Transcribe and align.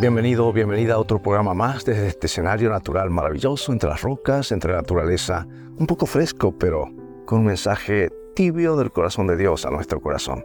Bienvenido, 0.00 0.50
bienvenida 0.50 0.94
a 0.94 0.98
otro 0.98 1.20
programa 1.20 1.52
más 1.52 1.84
desde 1.84 2.06
este 2.06 2.26
escenario 2.26 2.70
natural 2.70 3.10
maravilloso 3.10 3.70
entre 3.70 3.90
las 3.90 4.00
rocas, 4.00 4.50
entre 4.50 4.72
la 4.72 4.78
naturaleza, 4.78 5.46
un 5.76 5.86
poco 5.86 6.06
fresco, 6.06 6.56
pero 6.56 6.90
con 7.26 7.40
un 7.40 7.44
mensaje 7.44 8.08
tibio 8.34 8.76
del 8.76 8.92
corazón 8.92 9.26
de 9.26 9.36
Dios 9.36 9.66
a 9.66 9.70
nuestro 9.70 10.00
corazón. 10.00 10.42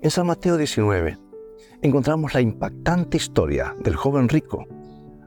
En 0.00 0.10
San 0.10 0.26
Mateo 0.26 0.56
19 0.56 1.18
encontramos 1.82 2.32
la 2.32 2.40
impactante 2.40 3.18
historia 3.18 3.76
del 3.78 3.94
joven 3.94 4.30
rico, 4.30 4.64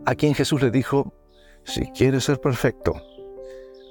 a 0.07 0.15
quien 0.15 0.33
Jesús 0.33 0.63
le 0.63 0.71
dijo, 0.71 1.13
si 1.65 1.91
quieres 1.91 2.23
ser 2.23 2.41
perfecto, 2.41 2.95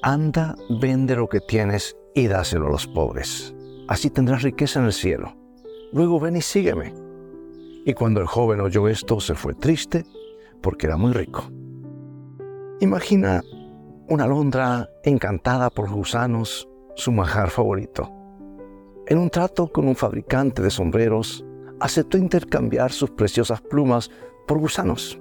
anda, 0.02 0.56
vende 0.80 1.14
lo 1.14 1.28
que 1.28 1.38
tienes 1.38 1.96
y 2.12 2.26
dáselo 2.26 2.66
a 2.66 2.70
los 2.70 2.88
pobres. 2.88 3.54
Así 3.86 4.10
tendrás 4.10 4.42
riqueza 4.42 4.80
en 4.80 4.86
el 4.86 4.92
cielo. 4.92 5.36
Luego 5.92 6.18
ven 6.18 6.34
y 6.34 6.42
sígueme. 6.42 7.03
Y 7.84 7.92
cuando 7.92 8.20
el 8.20 8.26
joven 8.26 8.60
oyó 8.60 8.88
esto, 8.88 9.20
se 9.20 9.34
fue 9.34 9.54
triste 9.54 10.04
porque 10.62 10.86
era 10.86 10.96
muy 10.96 11.12
rico. 11.12 11.44
Imagina 12.80 13.42
una 14.08 14.24
alondra 14.24 14.88
encantada 15.02 15.70
por 15.70 15.90
gusanos, 15.90 16.68
su 16.96 17.12
manjar 17.12 17.50
favorito. 17.50 18.10
En 19.06 19.18
un 19.18 19.28
trato 19.28 19.70
con 19.70 19.86
un 19.86 19.94
fabricante 19.94 20.62
de 20.62 20.70
sombreros, 20.70 21.44
aceptó 21.80 22.16
intercambiar 22.16 22.90
sus 22.90 23.10
preciosas 23.10 23.60
plumas 23.60 24.10
por 24.46 24.58
gusanos. 24.58 25.20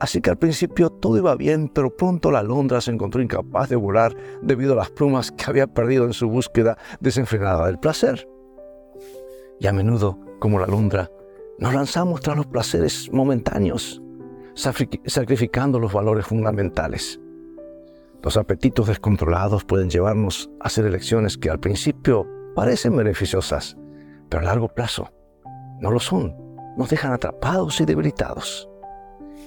Así 0.00 0.20
que 0.20 0.30
al 0.30 0.38
principio 0.38 0.90
todo 0.90 1.18
iba 1.18 1.34
bien, 1.36 1.68
pero 1.68 1.94
pronto 1.94 2.30
la 2.30 2.40
alondra 2.40 2.80
se 2.80 2.90
encontró 2.90 3.22
incapaz 3.22 3.68
de 3.68 3.76
volar 3.76 4.16
debido 4.42 4.72
a 4.72 4.76
las 4.76 4.90
plumas 4.90 5.30
que 5.30 5.44
había 5.46 5.66
perdido 5.66 6.06
en 6.06 6.12
su 6.12 6.28
búsqueda 6.28 6.76
desenfrenada 7.00 7.66
del 7.66 7.78
placer. 7.78 8.26
Y 9.60 9.66
a 9.66 9.72
menudo, 9.72 10.18
como 10.40 10.58
la 10.58 10.64
alondra, 10.64 11.08
nos 11.62 11.74
lanzamos 11.74 12.20
tras 12.20 12.36
los 12.36 12.46
placeres 12.46 13.08
momentáneos, 13.12 14.02
sacrificando 14.54 15.78
los 15.78 15.92
valores 15.92 16.26
fundamentales. 16.26 17.20
Los 18.20 18.36
apetitos 18.36 18.88
descontrolados 18.88 19.62
pueden 19.62 19.88
llevarnos 19.88 20.50
a 20.58 20.66
hacer 20.66 20.86
elecciones 20.86 21.38
que 21.38 21.50
al 21.50 21.60
principio 21.60 22.26
parecen 22.56 22.96
beneficiosas, 22.96 23.76
pero 24.28 24.42
a 24.42 24.46
largo 24.46 24.74
plazo 24.74 25.12
no 25.78 25.92
lo 25.92 26.00
son. 26.00 26.34
Nos 26.76 26.90
dejan 26.90 27.12
atrapados 27.12 27.80
y 27.80 27.84
debilitados. 27.84 28.68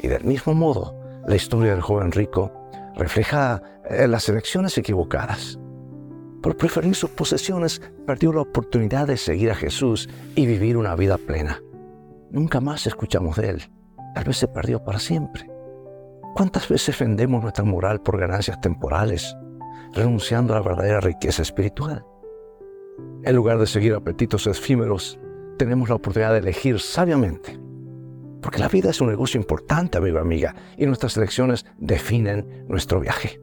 Y 0.02 0.08
del 0.08 0.24
mismo 0.24 0.54
modo, 0.54 0.98
la 1.28 1.36
historia 1.36 1.72
del 1.72 1.82
joven 1.82 2.14
rico 2.14 2.50
refleja 2.96 3.62
eh, 3.90 4.08
las 4.08 4.30
elecciones 4.30 4.78
equivocadas. 4.78 5.60
Por 6.42 6.56
preferir 6.56 6.96
sus 6.96 7.10
posesiones, 7.10 7.82
perdió 8.08 8.32
la 8.32 8.42
oportunidad 8.42 9.06
de 9.06 9.18
seguir 9.18 9.52
a 9.52 9.56
Jesús 9.56 10.08
y 10.36 10.46
vivir 10.46 10.78
una 10.78 10.96
vida 10.96 11.18
plena. 11.18 11.60
Nunca 12.36 12.60
más 12.60 12.86
escuchamos 12.86 13.38
de 13.38 13.50
él. 13.50 13.64
Tal 14.14 14.26
vez 14.26 14.36
se 14.36 14.50
perdió 14.50 14.84
para 14.84 15.00
siempre. 15.00 15.50
¿Cuántas 16.36 16.68
veces 16.68 17.00
vendemos 17.00 17.42
nuestra 17.42 17.64
moral 17.64 18.02
por 18.02 18.20
ganancias 18.20 18.60
temporales, 18.60 19.38
renunciando 19.94 20.54
a 20.54 20.58
la 20.58 20.68
verdadera 20.68 21.00
riqueza 21.00 21.44
espiritual? 21.44 22.06
En 23.24 23.36
lugar 23.38 23.58
de 23.58 23.68
seguir 23.68 23.94
apetitos 23.94 24.48
efímeros, 24.48 25.18
tenemos 25.58 25.88
la 25.88 25.96
oportunidad 25.96 26.34
de 26.34 26.40
elegir 26.40 26.82
sabiamente. 26.82 27.58
Porque 28.42 28.60
la 28.60 28.68
vida 28.68 28.90
es 28.90 29.00
un 29.00 29.08
negocio 29.08 29.40
importante, 29.40 29.98
amigo 29.98 30.20
amiga, 30.20 30.54
y 30.78 30.86
nuestras 30.88 31.16
elecciones 31.16 31.66
definen 31.78 32.66
nuestro 32.68 33.00
viaje. 33.00 33.40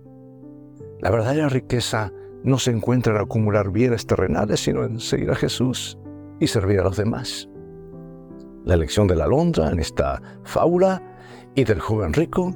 La 1.01 1.11
verdadera 1.11 1.49
riqueza 1.49 2.13
no 2.45 2.59
se 2.59 2.73
encuentra 2.73 3.15
en 3.15 3.23
acumular 3.23 3.71
bienes 3.71 4.07
terrenales, 4.07 4.61
sino 4.61 4.85
en 4.85 5.01
seguir 5.01 5.31
a 5.31 5.35
Jesús 5.35 5.99
y 6.41 6.47
servir 6.47 6.81
a 6.81 6.85
los 6.85 6.99
demás. 6.99 7.49
La 8.65 8.75
elección 8.75 9.07
de 9.07 9.17
la 9.17 9.25
alondra 9.25 9.71
en 9.71 9.81
esta 9.81 10.23
fábula 10.45 11.03
y 11.55 11.65
del 11.65 11.81
joven 11.81 12.13
rico 12.13 12.55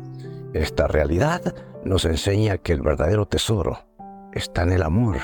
en 0.53 0.63
esta 0.63 0.87
realidad 0.87 1.55
nos 1.85 2.05
enseña 2.05 2.59
que 2.59 2.73
el 2.73 2.83
verdadero 2.83 3.27
tesoro 3.27 3.87
está 4.33 4.63
en 4.63 4.73
el 4.73 4.83
amor, 4.83 5.19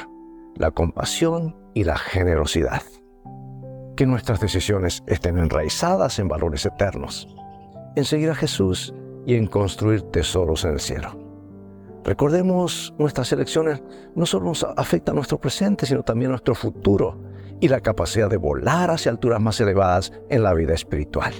la 0.56 0.70
compasión 0.70 1.56
y 1.74 1.84
la 1.84 1.96
generosidad 1.96 2.82
que 3.96 4.06
nuestras 4.06 4.40
decisiones 4.40 5.02
estén 5.06 5.38
enraizadas 5.38 6.18
en 6.18 6.28
valores 6.28 6.64
eternos, 6.66 7.28
en 7.94 8.04
seguir 8.04 8.30
a 8.30 8.34
Jesús 8.34 8.94
y 9.26 9.34
en 9.34 9.46
construir 9.46 10.02
tesoros 10.02 10.64
en 10.64 10.72
el 10.72 10.80
cielo. 10.80 11.18
Recordemos, 12.04 12.94
nuestras 12.98 13.30
elecciones 13.32 13.82
no 14.14 14.26
solo 14.26 14.46
nos 14.46 14.64
afectan 14.76 15.14
nuestro 15.14 15.38
presente, 15.38 15.86
sino 15.86 16.02
también 16.02 16.30
nuestro 16.30 16.54
futuro 16.54 17.16
y 17.62 17.68
la 17.68 17.80
capacidad 17.80 18.28
de 18.28 18.38
volar 18.38 18.90
hacia 18.90 19.12
alturas 19.12 19.40
más 19.40 19.60
elevadas 19.60 20.12
en 20.28 20.42
la 20.42 20.52
vida 20.52 20.74
espiritual. 20.74 21.32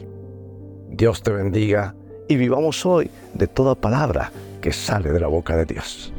Dios 0.89 1.21
te 1.21 1.33
bendiga 1.33 1.97
y 2.29 2.37
vivamos 2.37 2.87
hoy 2.87 3.11
de 3.35 3.49
toda 3.49 3.75
palabra 3.75 4.31
que 4.61 4.73
sale 4.73 5.11
de 5.11 5.19
la 5.19 5.27
boca 5.27 5.57
de 5.57 5.65
Dios. 5.65 6.15